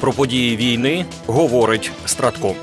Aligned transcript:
Про 0.00 0.12
події 0.12 0.56
війни 0.56 1.04
говорить 1.26 1.90
Стратко. 2.04 2.54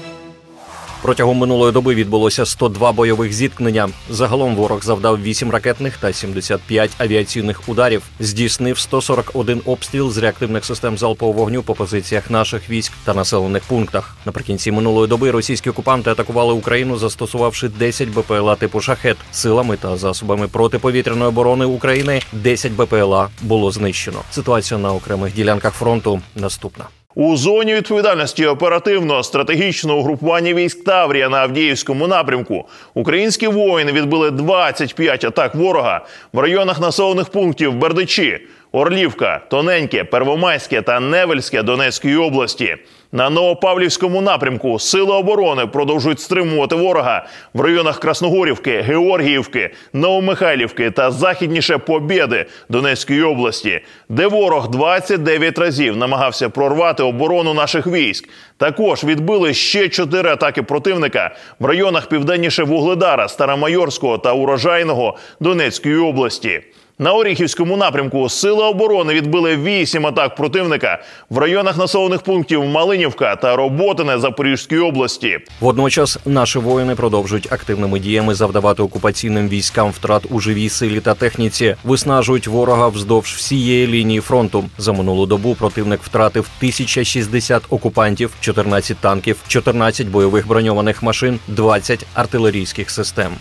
Протягом 1.04 1.38
минулої 1.38 1.72
доби 1.72 1.96
відбулося 1.96 2.46
102 2.46 2.92
бойових 2.92 3.34
зіткнення. 3.34 3.90
Загалом 4.10 4.56
ворог 4.56 4.84
завдав 4.84 5.24
8 5.24 5.52
ракетних 5.52 5.98
та 5.98 6.14
75 6.14 6.92
авіаційних 6.98 7.70
ударів. 7.70 8.04
Здійснив 8.20 8.78
141 8.80 9.62
обстріл 9.66 10.12
з 10.12 10.18
реактивних 10.18 10.66
систем 10.66 10.98
залпового 10.98 11.40
вогню 11.40 11.64
по 11.64 11.74
позиціях 11.74 12.32
наших 12.32 12.70
військ 12.70 12.94
та 13.04 13.14
населених 13.14 13.64
пунктах. 13.64 14.18
Наприкінці 14.26 14.72
минулої 14.72 15.08
доби 15.08 15.32
російські 15.32 15.70
окупанти 15.70 16.10
атакували 16.10 16.54
Україну, 16.54 16.98
застосувавши 16.98 17.70
10 17.70 18.10
БПЛА 18.10 18.56
типу 18.56 18.82
шахет 18.82 19.18
силами 19.32 19.78
та 19.78 19.98
засобами 19.98 20.48
протиповітряної 20.48 21.30
оборони 21.30 21.66
України. 21.66 22.22
10 22.34 22.72
БПЛА 22.72 23.30
було 23.42 23.72
знищено. 23.72 24.20
Ситуація 24.32 24.80
на 24.80 24.94
окремих 24.94 25.34
ділянках 25.34 25.74
фронту 25.74 26.22
наступна. 26.36 26.86
У 27.16 27.38
зоні 27.38 27.74
відповідальності 27.74 28.46
оперативного 28.46 29.24
стратегічного 29.24 30.00
угрупування 30.00 30.54
військ 30.54 30.84
Таврія 30.84 31.30
на 31.30 31.38
Авдіївському 31.38 32.08
напрямку. 32.08 32.66
Українські 32.94 33.48
воїни 33.48 33.92
відбили 33.92 34.32
25 34.32 35.24
атак 35.24 35.56
ворога 35.56 36.06
в 36.34 36.40
районах 36.40 36.80
населених 36.80 37.30
пунктів 37.30 37.74
Бердичі, 37.74 38.40
Орлівка, 38.76 39.42
Тоненьке, 39.50 40.04
Первомайське 40.04 40.82
та 40.82 41.00
Невельське 41.00 41.64
Донецької 41.64 42.16
області. 42.16 42.76
На 43.12 43.30
Новопавлівському 43.30 44.22
напрямку 44.22 44.80
Сили 44.80 45.16
оборони 45.16 45.66
продовжують 45.68 46.20
стримувати 46.20 46.76
ворога 46.76 47.26
в 47.54 47.62
районах 47.62 48.00
Красногорівки, 48.00 48.82
Георгіївки, 48.82 49.70
Новомихайлівки 49.94 50.92
та 50.92 51.12
західніше 51.12 51.78
Побєди 51.78 52.46
Донецької 52.70 53.24
області, 53.24 53.82
де 54.10 54.28
ворог 54.28 54.70
29 54.70 55.60
разів 55.60 55.98
намагався 55.98 56.50
прорвати 56.50 57.04
оборону 57.04 57.54
наших 57.54 57.88
військ. 57.88 58.30
Також 58.58 59.04
відбили 59.04 59.54
ще 59.54 59.90
чотири 59.90 60.30
атаки 60.30 60.64
противника 60.64 61.36
в 61.60 61.66
районах 61.66 62.10
південніше 62.10 62.64
Вугледара, 62.64 63.28
Старомайорського 63.28 64.18
та 64.18 64.34
Урожайного 64.34 65.18
Донецької 65.40 65.98
області. 65.98 66.62
На 67.00 67.14
Оріхівському 67.14 67.78
напрямку 67.78 68.30
Сили 68.30 68.64
оборони 68.64 69.14
відбили 69.14 69.58
вісім 69.58 70.08
атак 70.08 70.36
противника 70.36 71.04
в 71.30 71.38
районах 71.38 71.78
населених 71.78 72.22
пунктів 72.22 72.66
Малинівка 72.66 73.36
та 73.36 73.56
Роботине 73.56 74.20
Запорізької 74.20 74.82
області. 74.82 75.40
Водночас 75.60 76.20
наші 76.26 76.60
воїни 76.60 76.96
продовжують 76.96 77.54
активними 77.54 78.00
діями 78.00 78.36
завдавати 78.36 78.84
окупаційним 78.84 79.50
військам 79.50 79.92
втрат 79.92 80.26
у 80.30 80.40
живій 80.40 80.70
силі 80.70 81.00
та 81.00 81.14
техніці, 81.14 81.76
виснажують 81.84 82.48
ворога 82.48 82.88
вздовж 82.88 83.34
всієї 83.34 83.88
лінії 83.88 84.20
фронту. 84.20 84.64
За 84.78 84.94
минулу 84.94 85.26
добу 85.26 85.56
противник 85.56 86.00
втратив 86.04 86.48
1060 86.58 87.64
окупантів, 87.70 88.32
14 88.40 88.98
танків, 88.98 89.38
14 89.48 90.08
бойових 90.08 90.48
броньованих 90.48 91.04
машин, 91.04 91.40
20 91.48 92.06
артилерійських 92.14 92.90
систем. 92.90 93.32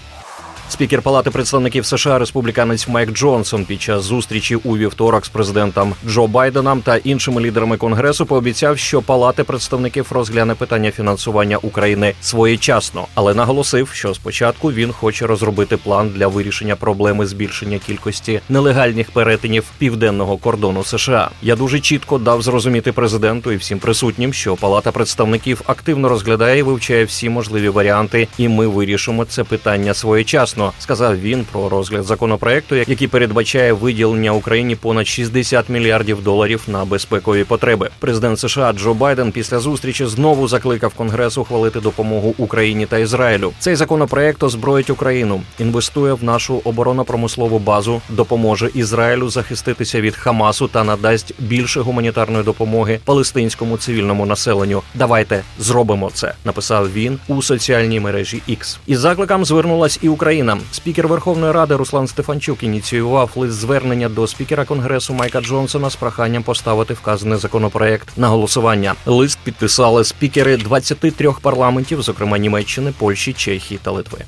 Спікер 0.72 1.02
Палати 1.02 1.30
представників 1.30 1.86
США 1.86 2.18
республіканець 2.18 2.88
Майк 2.88 3.12
Джонсон 3.12 3.64
під 3.64 3.82
час 3.82 4.02
зустрічі 4.02 4.56
у 4.56 4.76
вівторок 4.76 5.26
з 5.26 5.28
президентом 5.28 5.94
Джо 6.06 6.26
Байденом 6.26 6.80
та 6.80 6.96
іншими 6.96 7.40
лідерами 7.40 7.76
конгресу 7.76 8.26
пообіцяв, 8.26 8.78
що 8.78 9.02
Палати 9.02 9.44
представників 9.44 10.06
розгляне 10.10 10.54
питання 10.54 10.90
фінансування 10.90 11.56
України 11.56 12.14
своєчасно, 12.20 13.06
але 13.14 13.34
наголосив, 13.34 13.88
що 13.92 14.14
спочатку 14.14 14.72
він 14.72 14.92
хоче 14.92 15.26
розробити 15.26 15.76
план 15.76 16.08
для 16.08 16.26
вирішення 16.26 16.76
проблеми 16.76 17.26
збільшення 17.26 17.78
кількості 17.78 18.40
нелегальних 18.48 19.10
перетинів 19.10 19.64
південного 19.78 20.36
кордону 20.36 20.84
США. 20.84 21.30
Я 21.42 21.56
дуже 21.56 21.80
чітко 21.80 22.18
дав 22.18 22.42
зрозуміти 22.42 22.92
президенту 22.92 23.52
і 23.52 23.56
всім 23.56 23.78
присутнім, 23.78 24.32
що 24.32 24.56
Палата 24.56 24.92
представників 24.92 25.62
активно 25.66 26.08
розглядає 26.08 26.58
і 26.58 26.62
вивчає 26.62 27.04
всі 27.04 27.28
можливі 27.28 27.68
варіанти, 27.68 28.28
і 28.38 28.48
ми 28.48 28.66
вирішимо 28.66 29.24
це 29.24 29.44
питання 29.44 29.94
своєчасно 29.94 30.61
сказав 30.78 31.20
він 31.20 31.46
про 31.52 31.68
розгляд 31.68 32.04
законопроекту, 32.04 32.76
який 32.76 33.08
передбачає 33.08 33.72
виділення 33.72 34.32
Україні 34.32 34.76
понад 34.76 35.06
60 35.06 35.68
мільярдів 35.68 36.22
доларів 36.22 36.62
на 36.66 36.84
безпекові 36.84 37.44
потреби. 37.44 37.88
Президент 37.98 38.38
США 38.38 38.72
Джо 38.72 38.94
Байден 38.94 39.32
після 39.32 39.58
зустрічі 39.58 40.06
знову 40.06 40.48
закликав 40.48 40.94
Конгрес 40.94 41.38
ухвалити 41.38 41.80
допомогу 41.80 42.34
Україні 42.38 42.86
та 42.86 42.98
Ізраїлю. 42.98 43.52
Цей 43.58 43.76
законопроект 43.76 44.42
озброїть 44.42 44.90
Україну, 44.90 45.42
інвестує 45.58 46.12
в 46.12 46.24
нашу 46.24 46.60
оборонно-промислову 46.64 47.58
базу, 47.58 48.00
допоможе 48.08 48.70
Ізраїлю 48.74 49.28
захиститися 49.28 50.00
від 50.00 50.16
Хамасу 50.16 50.68
та 50.68 50.84
надасть 50.84 51.34
більше 51.38 51.80
гуманітарної 51.80 52.44
допомоги 52.44 53.00
палестинському 53.04 53.76
цивільному 53.76 54.26
населенню. 54.26 54.82
Давайте 54.94 55.42
зробимо 55.58 56.10
це. 56.14 56.34
Написав 56.44 56.92
він 56.92 57.18
у 57.28 57.42
соціальній 57.42 58.00
мережі 58.00 58.42
X. 58.48 58.78
Із 58.86 58.98
закликом 58.98 59.44
звернулась 59.44 59.98
і 60.02 60.08
Україна. 60.08 60.51
Спікер 60.72 61.08
Верховної 61.08 61.52
Ради 61.52 61.76
Руслан 61.76 62.06
Стефанчук 62.06 62.62
ініціював 62.62 63.30
лист 63.36 63.54
звернення 63.54 64.08
до 64.08 64.26
спікера 64.26 64.64
Конгресу 64.64 65.14
Майка 65.14 65.40
Джонсона 65.40 65.90
з 65.90 65.96
проханням 65.96 66.42
поставити 66.42 66.94
вказаний 66.94 67.38
законопроект 67.38 68.08
на 68.16 68.28
голосування. 68.28 68.94
Лист 69.06 69.38
підписали 69.44 70.04
спікери 70.04 70.56
23 70.56 71.32
парламентів, 71.42 72.02
зокрема 72.02 72.38
Німеччини, 72.38 72.92
Польщі, 72.98 73.32
Чехії 73.32 73.80
та 73.82 73.90
Литви. 73.90 74.18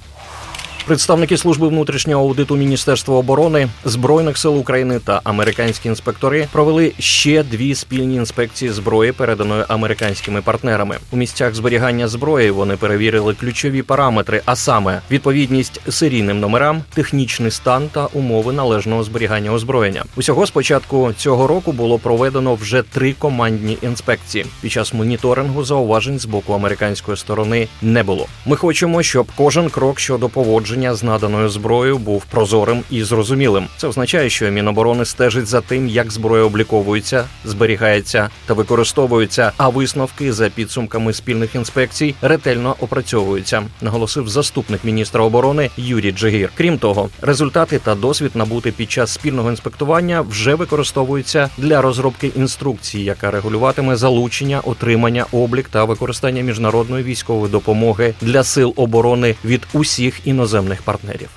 Представники 0.86 1.36
служби 1.36 1.68
внутрішнього 1.68 2.22
аудиту 2.24 2.56
Міністерства 2.56 3.14
оборони 3.16 3.68
збройних 3.84 4.38
сил 4.38 4.58
України 4.58 5.00
та 5.04 5.20
американські 5.24 5.88
інспектори 5.88 6.48
провели 6.52 6.92
ще 6.98 7.42
дві 7.42 7.74
спільні 7.74 8.14
інспекції 8.14 8.70
зброї, 8.70 9.12
переданої 9.12 9.64
американськими 9.68 10.42
партнерами. 10.42 10.96
У 11.12 11.16
місцях 11.16 11.54
зберігання 11.54 12.08
зброї 12.08 12.50
вони 12.50 12.76
перевірили 12.76 13.34
ключові 13.34 13.82
параметри, 13.82 14.42
а 14.44 14.56
саме 14.56 15.00
відповідність 15.10 15.80
серійним 15.88 16.40
номерам, 16.40 16.82
технічний 16.94 17.50
стан 17.50 17.88
та 17.92 18.06
умови 18.06 18.52
належного 18.52 19.04
зберігання 19.04 19.52
озброєння. 19.52 20.04
Усього 20.16 20.46
з 20.46 20.50
початку 20.50 21.12
цього 21.16 21.46
року 21.46 21.72
було 21.72 21.98
проведено 21.98 22.54
вже 22.54 22.82
три 22.82 23.12
командні 23.12 23.78
інспекції. 23.82 24.46
Під 24.60 24.72
час 24.72 24.94
моніторингу 24.94 25.64
зауважень 25.64 26.18
з 26.18 26.24
боку 26.24 26.52
американської 26.52 27.16
сторони 27.16 27.68
не 27.82 28.02
було. 28.02 28.26
Ми 28.46 28.56
хочемо, 28.56 29.02
щоб 29.02 29.26
кожен 29.36 29.70
крок 29.70 30.00
щодо 30.00 30.28
поводження 30.28 30.73
з 30.82 31.02
наданою 31.02 31.48
зброєю 31.48 31.98
був 31.98 32.24
прозорим 32.24 32.82
і 32.90 33.02
зрозумілим. 33.02 33.66
Це 33.76 33.88
означає, 33.88 34.30
що 34.30 34.50
Міноборони 34.50 35.04
стежить 35.04 35.46
за 35.46 35.60
тим, 35.60 35.88
як 35.88 36.12
зброя 36.12 36.44
обліковується, 36.44 37.24
зберігається 37.44 38.30
та 38.46 38.54
використовується. 38.54 39.52
А 39.56 39.68
висновки 39.68 40.32
за 40.32 40.48
підсумками 40.48 41.12
спільних 41.12 41.54
інспекцій 41.54 42.14
ретельно 42.22 42.76
опрацьовуються, 42.80 43.62
наголосив 43.82 44.28
заступник 44.28 44.84
міністра 44.84 45.24
оборони 45.24 45.70
Юрій 45.76 46.12
Джигір. 46.12 46.50
Крім 46.56 46.78
того, 46.78 47.08
результати 47.22 47.78
та 47.78 47.94
досвід 47.94 48.30
набути 48.34 48.72
під 48.72 48.90
час 48.90 49.12
спільного 49.12 49.50
інспектування 49.50 50.20
вже 50.20 50.54
використовуються 50.54 51.50
для 51.58 51.82
розробки 51.82 52.30
інструкції, 52.36 53.04
яка 53.04 53.30
регулюватиме 53.30 53.96
залучення, 53.96 54.60
отримання, 54.60 55.26
облік 55.32 55.68
та 55.68 55.84
використання 55.84 56.42
міжнародної 56.42 57.04
військової 57.04 57.52
допомоги 57.52 58.14
для 58.20 58.44
сил 58.44 58.72
оборони 58.76 59.34
від 59.44 59.66
усіх 59.72 60.20
іноземних 60.24 60.63
партнерів. 60.82 61.30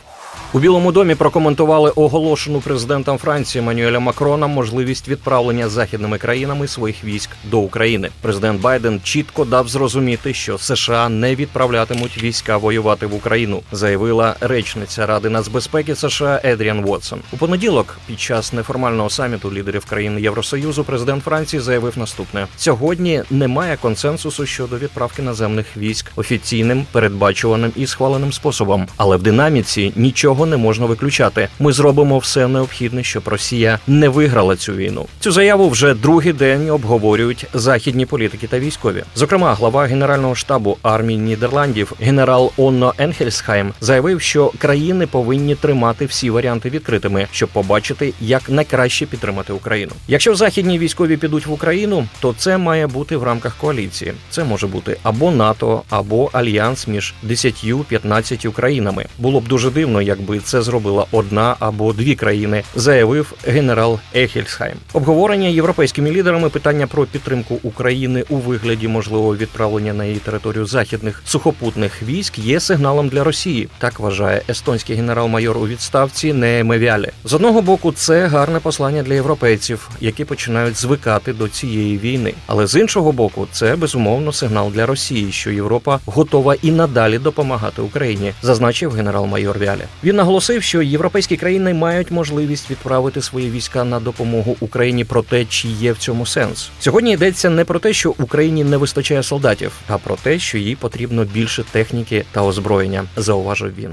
У 0.53 0.59
Білому 0.59 0.91
домі 0.91 1.15
прокоментували 1.15 1.89
оголошену 1.89 2.61
президентом 2.61 3.17
Франції 3.17 3.61
Мануеля 3.61 3.99
Макрона 3.99 4.47
можливість 4.47 5.07
відправлення 5.07 5.69
західними 5.69 6.17
країнами 6.17 6.67
своїх 6.67 7.03
військ 7.03 7.29
до 7.43 7.59
України. 7.59 8.09
Президент 8.21 8.61
Байден 8.61 9.01
чітко 9.03 9.45
дав 9.45 9.67
зрозуміти, 9.67 10.33
що 10.33 10.57
США 10.57 11.09
не 11.09 11.35
відправлятимуть 11.35 12.23
війська 12.23 12.57
воювати 12.57 13.05
в 13.05 13.15
Україну, 13.15 13.61
заявила 13.71 14.35
речниця 14.39 15.05
Ради 15.05 15.29
нацбезпеки 15.29 15.95
США 15.95 16.41
Едріан 16.43 16.81
Вотсон. 16.81 17.19
У 17.31 17.37
понеділок, 17.37 17.97
під 18.07 18.19
час 18.19 18.53
неформального 18.53 19.09
саміту 19.09 19.51
лідерів 19.53 19.85
країн 19.85 20.19
Євросоюзу, 20.19 20.83
президент 20.83 21.23
Франції 21.23 21.59
заявив 21.59 21.97
наступне: 21.97 22.47
сьогодні 22.57 23.23
немає 23.29 23.77
консенсусу 23.81 24.45
щодо 24.45 24.77
відправки 24.77 25.21
наземних 25.21 25.77
військ 25.77 26.11
офіційним, 26.15 26.85
передбачуваним 26.91 27.71
і 27.75 27.87
схваленим 27.87 28.33
способом, 28.33 28.87
але 28.97 29.17
в 29.17 29.21
динаміці 29.21 29.93
нічого 29.95 30.36
не 30.45 30.57
можна 30.57 30.85
виключати. 30.85 31.47
Ми 31.59 31.73
зробимо 31.73 32.17
все 32.17 32.47
необхідне, 32.47 33.03
щоб 33.03 33.27
Росія 33.27 33.79
не 33.87 34.09
виграла 34.09 34.55
цю 34.55 34.73
війну. 34.73 35.05
Цю 35.19 35.31
заяву 35.31 35.69
вже 35.69 35.93
другий 35.93 36.33
день 36.33 36.69
обговорюють 36.69 37.45
західні 37.53 38.05
політики 38.05 38.47
та 38.47 38.59
військові. 38.59 39.03
Зокрема, 39.15 39.53
глава 39.53 39.85
генерального 39.85 40.35
штабу 40.35 40.77
армії 40.83 41.19
Нідерландів, 41.19 41.93
генерал 41.99 42.51
Онно 42.57 42.93
Енхельсхайм, 42.97 43.73
заявив, 43.81 44.21
що 44.21 44.51
країни 44.57 45.07
повинні 45.07 45.55
тримати 45.55 46.05
всі 46.05 46.29
варіанти 46.29 46.69
відкритими, 46.69 47.27
щоб 47.31 47.49
побачити, 47.49 48.13
як 48.21 48.49
найкраще 48.49 49.05
підтримати 49.05 49.53
Україну. 49.53 49.91
Якщо 50.07 50.35
західні 50.35 50.79
військові 50.79 51.17
підуть 51.17 51.45
в 51.45 51.51
Україну, 51.51 52.07
то 52.19 52.35
це 52.37 52.57
має 52.57 52.87
бути 52.87 53.17
в 53.17 53.23
рамках 53.23 53.55
коаліції. 53.57 54.13
Це 54.29 54.43
може 54.43 54.67
бути 54.67 54.97
або 55.03 55.31
НАТО, 55.31 55.81
або 55.89 56.29
альянс 56.33 56.87
між 56.87 57.13
10-15 57.27 58.51
країнами. 58.51 59.05
Було 59.17 59.39
б 59.39 59.47
дуже 59.47 59.71
дивно, 59.71 60.01
якби 60.01 60.26
якби 60.27 60.39
це 60.39 60.61
зробила 60.61 61.05
одна 61.11 61.55
або 61.59 61.93
дві 61.93 62.15
країни, 62.15 62.63
заявив 62.75 63.33
генерал 63.47 63.99
Ехельсхайм. 64.15 64.75
Обговорення 64.93 65.47
європейськими 65.47 66.11
лідерами 66.11 66.49
питання 66.49 66.87
про 66.87 67.05
підтримку 67.05 67.59
України 67.63 68.23
у 68.29 68.35
вигляді 68.35 68.87
можливого 68.87 69.35
відправлення 69.35 69.93
на 69.93 70.05
її 70.05 70.19
територію 70.19 70.65
західних 70.65 71.21
сухопутних 71.25 72.03
військ 72.03 72.39
є 72.39 72.59
сигналом 72.59 73.07
для 73.09 73.23
Росії. 73.23 73.69
Так 73.77 73.99
вважає 73.99 74.41
естонський 74.49 74.95
генерал-майор 74.95 75.57
у 75.57 75.67
відставці 75.67 76.33
Неемевялі. 76.33 77.09
З 77.23 77.33
одного 77.33 77.61
боку, 77.61 77.91
це 77.91 78.27
гарне 78.27 78.59
послання 78.59 79.03
для 79.03 79.13
європейців, 79.13 79.89
які 80.01 80.25
починають 80.25 80.75
звикати 80.75 81.33
до 81.33 81.47
цієї 81.47 81.97
війни. 81.97 82.33
Але 82.47 82.67
з 82.67 82.79
іншого 82.79 83.11
боку, 83.11 83.47
це 83.51 83.75
безумовно 83.75 84.33
сигнал 84.33 84.71
для 84.71 84.85
Росії, 84.85 85.31
що 85.31 85.51
Європа 85.51 85.99
готова 86.05 86.55
і 86.61 86.71
надалі 86.71 87.19
допомагати 87.19 87.81
Україні, 87.81 88.33
зазначив 88.41 88.91
генерал-майор 88.91 89.59
Вялі. 89.59 89.81
Він 90.03 90.16
наголосив, 90.17 90.63
що 90.63 90.81
європейські 90.81 91.37
країни 91.37 91.73
мають 91.73 92.11
можливість 92.11 92.71
відправити 92.71 93.21
свої 93.21 93.51
війська 93.51 93.83
на 93.83 93.99
допомогу 93.99 94.57
Україні. 94.59 95.03
про 95.05 95.23
те, 95.23 95.45
чи 95.45 95.67
є 95.67 95.91
в 95.91 95.97
цьому 95.97 96.25
сенс 96.25 96.69
сьогодні 96.79 97.11
йдеться 97.11 97.49
не 97.49 97.65
про 97.65 97.79
те, 97.79 97.93
що 97.93 98.13
Україні 98.19 98.63
не 98.63 98.77
вистачає 98.77 99.23
солдатів, 99.23 99.71
а 99.87 99.97
про 99.97 100.15
те, 100.15 100.39
що 100.39 100.57
їй 100.57 100.75
потрібно 100.75 101.23
більше 101.23 101.63
техніки 101.71 102.25
та 102.31 102.41
озброєння, 102.41 103.03
зауважив 103.15 103.73
він. 103.77 103.91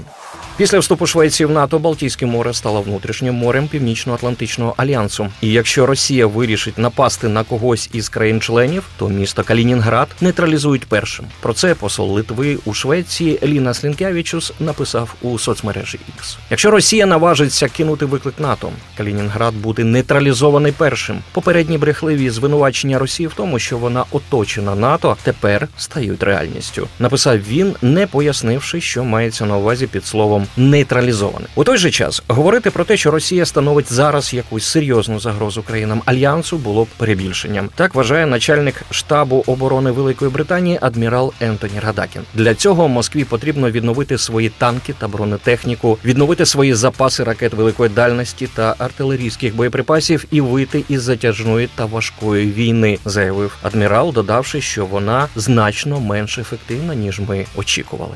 Після 0.57 0.79
вступу 0.79 1.07
Швеції 1.07 1.47
в 1.47 1.51
НАТО 1.51 1.79
Балтійське 1.79 2.25
море 2.25 2.53
стало 2.53 2.81
внутрішнім 2.81 3.35
морем 3.35 3.67
Північно-Атлантичного 3.67 4.73
альянсу. 4.77 5.27
І 5.41 5.51
якщо 5.51 5.85
Росія 5.85 6.27
вирішить 6.27 6.77
напасти 6.77 7.27
на 7.27 7.43
когось 7.43 7.89
із 7.93 8.09
країн-членів, 8.09 8.83
то 8.97 9.09
місто 9.09 9.43
Калінінград 9.43 10.07
нейтралізують 10.21 10.85
першим. 10.85 11.25
Про 11.39 11.53
це 11.53 11.75
посол 11.75 12.11
Литви 12.11 12.57
у 12.65 12.73
Швеції 12.73 13.39
Ліна 13.43 13.73
Слінкявічус 13.73 14.53
написав 14.59 15.15
у 15.21 15.39
соцмережі 15.39 15.99
X. 16.17 16.37
Якщо 16.49 16.71
Росія 16.71 17.05
наважиться 17.05 17.67
кинути 17.67 18.05
виклик 18.05 18.39
НАТО, 18.39 18.69
Калінінград 18.97 19.53
буде 19.53 19.83
нейтралізований 19.83 20.71
першим. 20.71 21.19
Попередні 21.31 21.77
брехливі 21.77 22.29
звинувачення 22.29 22.99
Росії 22.99 23.27
в 23.27 23.33
тому, 23.33 23.59
що 23.59 23.77
вона 23.77 24.03
оточена 24.11 24.75
НАТО, 24.75 25.17
тепер 25.23 25.67
стають 25.77 26.23
реальністю. 26.23 26.87
Написав 26.99 27.37
він, 27.37 27.75
не 27.81 28.07
пояснивши, 28.07 28.81
що 28.81 29.03
мається 29.03 29.45
на 29.45 29.57
увазі 29.57 29.87
під 29.87 30.05
словом 30.05 30.24
нейтралізований. 30.57 31.47
У 31.55 31.63
той 31.63 31.77
же 31.77 31.91
час 31.91 32.23
говорити 32.27 32.71
про 32.71 32.83
те, 32.83 32.97
що 32.97 33.11
Росія 33.11 33.45
становить 33.45 33.93
зараз 33.93 34.33
якусь 34.33 34.65
серйозну 34.65 35.19
загрозу 35.19 35.63
країнам 35.63 36.01
альянсу, 36.05 36.57
було 36.57 36.83
б 36.83 36.87
перебільшенням. 36.97 37.69
Так 37.75 37.95
вважає 37.95 38.25
начальник 38.25 38.81
штабу 38.89 39.43
оборони 39.47 39.91
Великої 39.91 40.31
Британії 40.31 40.79
адмірал 40.81 41.33
Ентоні 41.39 41.79
Радакін. 41.79 42.21
Для 42.33 42.55
цього 42.55 42.87
Москві 42.87 43.23
потрібно 43.23 43.71
відновити 43.71 44.17
свої 44.17 44.49
танки 44.49 44.93
та 44.97 45.07
бронетехніку, 45.07 45.97
відновити 46.05 46.45
свої 46.45 46.73
запаси 46.73 47.23
ракет 47.23 47.53
великої 47.53 47.89
дальності 47.89 48.47
та 48.55 48.75
артилерійських 48.77 49.55
боєприпасів 49.55 50.25
і 50.31 50.41
вийти 50.41 50.83
із 50.89 51.01
затяжної 51.01 51.69
та 51.75 51.85
важкої 51.85 52.51
війни, 52.51 52.99
заявив 53.05 53.57
адмірал, 53.63 54.13
додавши, 54.13 54.61
що 54.61 54.85
вона 54.85 55.27
значно 55.35 55.99
менш 55.99 56.37
ефективна 56.37 56.95
ніж 56.95 57.19
ми 57.19 57.45
очікували. 57.55 58.15